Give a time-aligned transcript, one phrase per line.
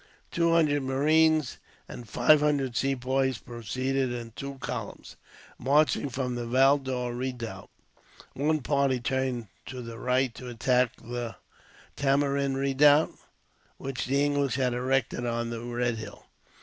[0.31, 5.15] Two hundred marines and five hundred Sepoys proceeded, in two columns.
[5.59, 7.69] Marching from the Valdore redoubt,
[8.33, 11.35] one party turned to the right to attack the
[11.95, 13.11] Tamarind redoubt,
[13.77, 16.25] which the English had erected on the Red Hill.